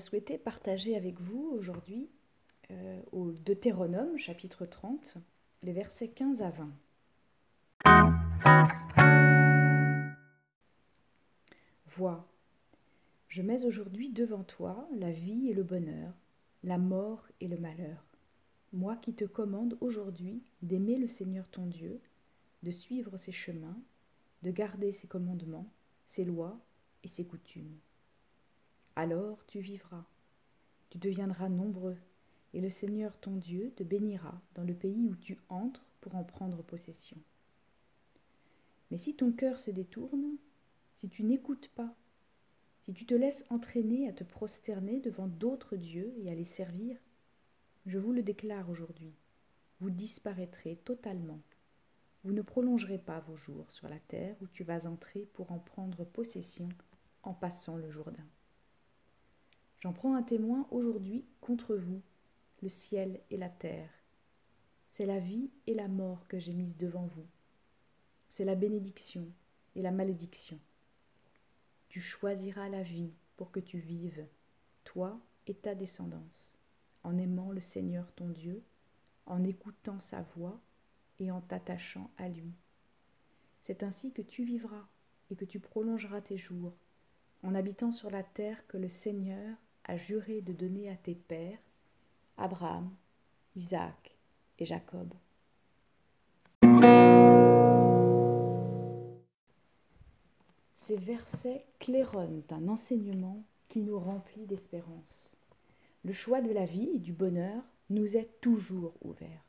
[0.00, 2.08] Souhaité partager avec vous aujourd'hui
[2.70, 5.18] euh, au Deutéronome chapitre 30
[5.62, 6.70] les versets 15 à 20.
[11.86, 12.26] Vois,
[13.28, 16.14] je mets aujourd'hui devant toi la vie et le bonheur,
[16.64, 18.02] la mort et le malheur.
[18.72, 22.00] Moi qui te commande aujourd'hui d'aimer le Seigneur ton Dieu,
[22.62, 23.78] de suivre ses chemins,
[24.44, 25.70] de garder ses commandements,
[26.06, 26.58] ses lois
[27.04, 27.76] et ses coutumes.
[28.96, 30.04] Alors tu vivras,
[30.90, 31.96] tu deviendras nombreux,
[32.52, 36.24] et le Seigneur ton Dieu te bénira dans le pays où tu entres pour en
[36.24, 37.16] prendre possession.
[38.90, 40.36] Mais si ton cœur se détourne,
[40.98, 41.94] si tu n'écoutes pas,
[42.82, 46.98] si tu te laisses entraîner à te prosterner devant d'autres dieux et à les servir,
[47.86, 49.14] je vous le déclare aujourd'hui,
[49.80, 51.40] vous disparaîtrez totalement.
[52.24, 55.58] Vous ne prolongerez pas vos jours sur la terre où tu vas entrer pour en
[55.58, 56.68] prendre possession
[57.22, 58.26] en passant le Jourdain.
[59.80, 62.02] J'en prends un témoin aujourd'hui contre vous,
[62.62, 63.90] le ciel et la terre.
[64.90, 67.26] C'est la vie et la mort que j'ai mise devant vous.
[68.28, 69.26] C'est la bénédiction
[69.74, 70.58] et la malédiction.
[71.88, 74.26] Tu choisiras la vie pour que tu vives,
[74.84, 76.54] toi et ta descendance,
[77.02, 78.62] en aimant le Seigneur ton Dieu,
[79.24, 80.60] en écoutant sa voix
[81.18, 82.52] et en t'attachant à lui.
[83.62, 84.86] C'est ainsi que tu vivras
[85.30, 86.76] et que tu prolongeras tes jours,
[87.42, 89.56] en habitant sur la terre que le Seigneur
[89.96, 91.58] juré de donner à tes pères,
[92.36, 92.90] Abraham,
[93.56, 94.16] Isaac
[94.58, 95.12] et Jacob.
[100.76, 105.32] Ces versets claironnent un enseignement qui nous remplit d'espérance.
[106.04, 109.44] Le choix de la vie et du bonheur nous est toujours ouvert.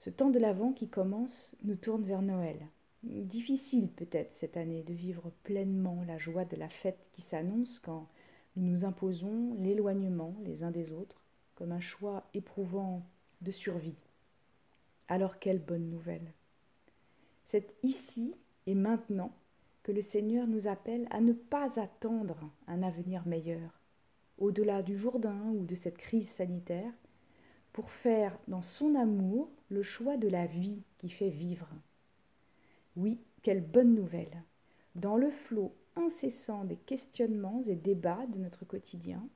[0.00, 2.56] Ce temps de l'Avent qui commence nous tourne vers Noël.
[3.02, 8.08] Difficile peut-être cette année de vivre pleinement la joie de la fête qui s'annonce quand
[8.56, 11.22] nous nous imposons l'éloignement les uns des autres
[11.54, 13.06] comme un choix éprouvant
[13.42, 13.98] de survie.
[15.08, 16.32] Alors quelle bonne nouvelle.
[17.48, 18.34] C'est ici
[18.66, 19.32] et maintenant
[19.82, 23.80] que le Seigneur nous appelle à ne pas attendre un avenir meilleur,
[24.38, 26.92] au-delà du Jourdain ou de cette crise sanitaire,
[27.72, 31.68] pour faire dans son amour le choix de la vie qui fait vivre.
[32.96, 34.42] Oui, quelle bonne nouvelle.
[34.94, 39.26] Dans le flot incessant des questionnements et débats de notre quotidien,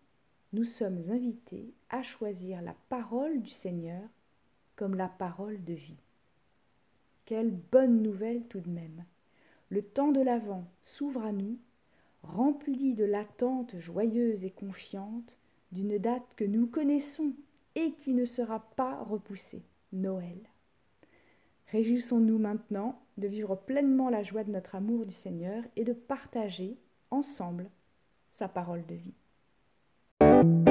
[0.52, 4.02] nous sommes invités à choisir la parole du Seigneur
[4.76, 6.02] comme la parole de vie.
[7.24, 9.04] Quelle bonne nouvelle tout de même.
[9.68, 11.58] Le temps de l'Avent s'ouvre à nous,
[12.22, 15.38] rempli de l'attente joyeuse et confiante
[15.70, 17.32] d'une date que nous connaissons
[17.76, 20.38] et qui ne sera pas repoussée, Noël.
[21.72, 26.78] Réjouissons-nous maintenant de vivre pleinement la joie de notre amour du Seigneur et de partager
[27.10, 27.70] ensemble
[28.32, 30.69] sa parole de vie.